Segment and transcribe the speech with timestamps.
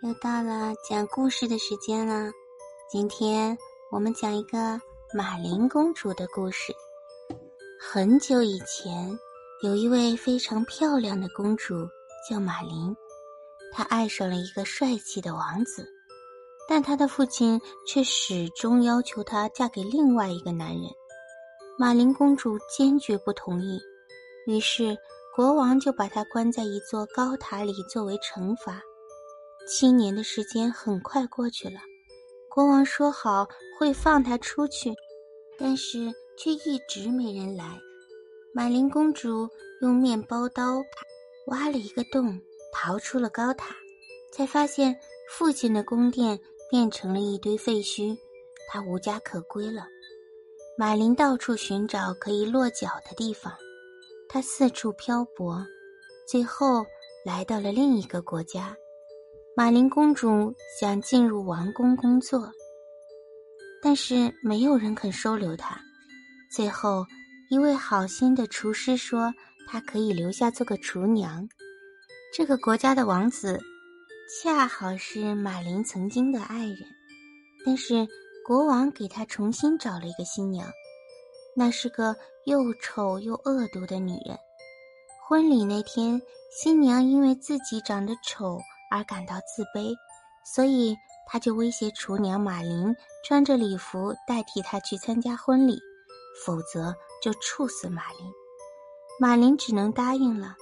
[0.00, 2.30] 又到了讲故事的时间了。
[2.88, 3.58] 今天
[3.90, 4.80] 我们讲一个
[5.12, 6.72] 马林公主的故事。
[7.80, 9.18] 很久以前，
[9.64, 11.74] 有一位非常漂亮的公主，
[12.30, 12.96] 叫马林。
[13.72, 15.84] 她爱上了一个帅气的王子，
[16.68, 20.84] 但她的父亲却始终要求她嫁给另外一个男人。
[21.76, 23.80] 马林公主坚决不同意，
[24.46, 24.96] 于是。
[25.36, 28.82] 国王就把她关在一座高塔里作为惩罚。
[29.68, 31.78] 七年的时间很快过去了，
[32.48, 33.46] 国王说好
[33.78, 34.94] 会放他出去，
[35.58, 37.78] 但是却一直没人来。
[38.54, 39.46] 马林公主
[39.82, 40.82] 用面包刀
[41.48, 42.40] 挖了一个洞，
[42.72, 43.76] 逃出了高塔，
[44.32, 46.40] 才发现父亲的宫殿
[46.70, 48.16] 变成了一堆废墟，
[48.68, 49.86] 她无家可归了。
[50.78, 53.52] 马林到处寻找可以落脚的地方。
[54.30, 55.62] 他四处漂泊，
[56.26, 56.84] 最后
[57.24, 58.76] 来到了另一个国家。
[59.58, 62.48] 马林公主想进入王宫工作，
[63.82, 65.76] 但是没有人肯收留她。
[66.48, 67.04] 最后，
[67.50, 69.34] 一位好心的厨师说
[69.66, 71.48] ：“她可以留下做个厨娘。”
[72.32, 73.60] 这个国家的王子
[74.30, 76.78] 恰好是马林曾经的爱人，
[77.66, 78.06] 但是
[78.46, 80.70] 国王给他重新找了一个新娘。
[81.56, 82.14] 那是个
[82.44, 84.38] 又丑又恶毒的女人。
[85.28, 89.94] 婚礼那天，新娘因为自己长得丑而感到自卑，
[90.44, 95.78] 所以他就威胁厨娘马林穿着礼服代替她去参加婚礼，
[96.44, 98.20] 否则就处死马林。
[99.20, 100.54] 马林只能答应了。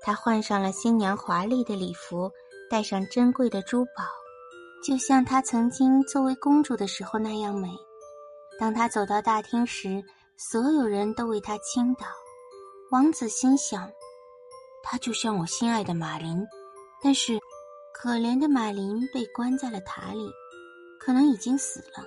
[0.00, 2.30] 她换上了新娘华丽的礼服，
[2.70, 4.04] 戴上珍贵的珠宝，
[4.84, 7.68] 就像她曾经作为公主的时候那样美。
[8.58, 10.02] 当她走到大厅时，
[10.36, 12.06] 所有人都为他倾倒，
[12.90, 13.90] 王子心想，
[14.82, 16.42] 他就像我心爱的马林，
[17.02, 17.38] 但是
[18.02, 20.26] 可怜的马林被关在了塔里，
[20.98, 22.02] 可能已经死了。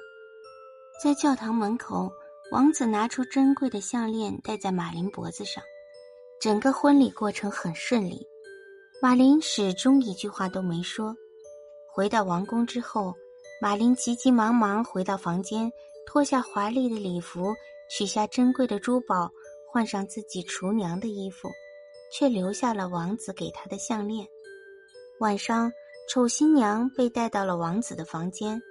[1.04, 2.12] 在教堂门口，
[2.52, 5.64] 王子拿出珍贵的项链戴在马林脖子上，
[6.42, 8.28] 整个婚礼过程很顺利。
[9.04, 11.16] 马林始终一句话都没说。
[11.88, 13.14] 回到王宫之后，
[13.62, 15.72] 马林急急忙忙回到房间，
[16.08, 17.54] 脱下华丽的礼服。
[17.88, 19.30] 取下珍贵的珠宝，
[19.72, 21.52] 换上自己厨娘的衣服，
[22.12, 24.28] 却留下了王子给她的项链。
[25.20, 25.72] 晚上，
[26.10, 28.62] 丑新娘被带到了王子的房间，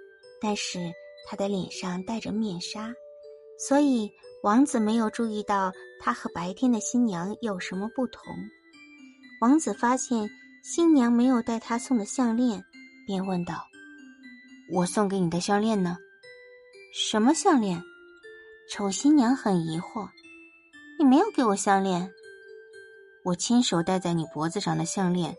[0.40, 0.78] 但是
[1.26, 2.92] 她的脸上戴着面纱，
[3.58, 4.10] 所以
[4.42, 8.22] 王子没有注意到她和白天的新娘有什么不同。
[9.40, 10.28] 王子发现
[10.62, 12.62] 新娘没有带他送的项链，
[13.06, 13.54] 便问道
[14.72, 15.96] ：“我送给你的项链呢？
[16.94, 17.82] 什么项链？”
[18.70, 20.08] 丑新娘很疑惑
[20.96, 22.08] ：“你没有给我项链，
[23.24, 25.36] 我亲手戴在你脖子上的项链。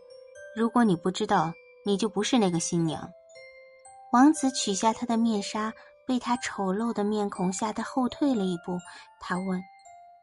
[0.54, 1.52] 如果你不知道，
[1.84, 3.10] 你就不是那个新娘。”
[4.12, 5.72] 王子取下他的面纱，
[6.06, 8.78] 被他丑陋的面孔吓得后退了一步。
[9.20, 9.60] 他问：“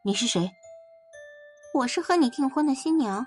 [0.02, 0.50] 你是谁
[1.74, 3.26] ？”“我是和你订婚的新娘，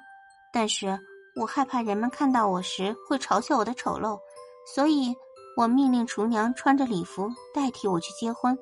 [0.52, 1.00] 但是
[1.40, 4.20] 我害怕人们看到我时会嘲笑我的丑陋，
[4.74, 5.14] 所以
[5.56, 8.58] 我命令厨娘穿着礼服代替我去结婚。”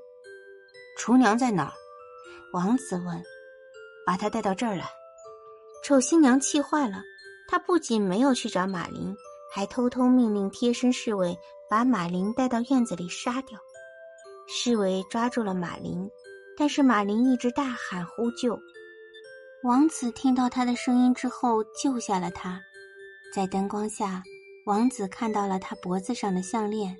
[0.98, 1.74] 厨娘在哪儿？
[2.54, 3.24] 王子问。
[4.06, 4.86] 把她带到这儿来。
[5.82, 6.98] 丑新娘气坏了，
[7.48, 9.16] 她不仅没有去找马林，
[9.56, 11.38] 还偷偷命令贴身侍卫
[11.70, 13.60] 把马林带到院子里杀掉。
[14.48, 16.10] 侍卫抓住了马林，
[16.58, 18.58] 但是马林一直大喊呼救。
[19.64, 22.60] 王子听到他的声音之后，救下了他。
[23.32, 24.24] 在灯光下，
[24.66, 26.98] 王子看到了他脖子上的项链，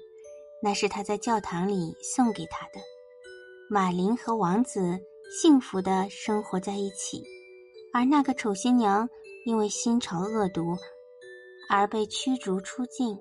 [0.62, 2.80] 那是他在教堂里送给他的。
[3.68, 5.00] 马林和王子
[5.42, 7.24] 幸福的生活在一起，
[7.92, 9.10] 而那个丑新娘
[9.44, 10.78] 因为心肠恶毒
[11.68, 13.18] 而被驱逐出境。